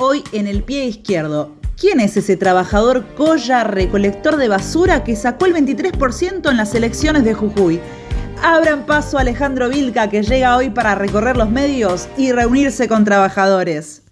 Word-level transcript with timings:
Hoy 0.00 0.22
en 0.30 0.46
el 0.46 0.62
pie 0.62 0.84
izquierdo, 0.84 1.56
¿quién 1.76 1.98
es 1.98 2.16
ese 2.16 2.36
trabajador 2.36 3.04
colla 3.16 3.64
recolector 3.64 4.36
de 4.36 4.46
basura 4.46 5.02
que 5.02 5.16
sacó 5.16 5.46
el 5.46 5.54
23% 5.54 6.48
en 6.48 6.56
las 6.56 6.72
elecciones 6.76 7.24
de 7.24 7.34
Jujuy? 7.34 7.80
Abran 8.40 8.86
paso 8.86 9.18
a 9.18 9.22
Alejandro 9.22 9.68
Vilca 9.68 10.08
que 10.08 10.22
llega 10.22 10.56
hoy 10.56 10.70
para 10.70 10.94
recorrer 10.94 11.36
los 11.36 11.50
medios 11.50 12.08
y 12.16 12.30
reunirse 12.30 12.86
con 12.86 13.04
trabajadores. 13.04 14.02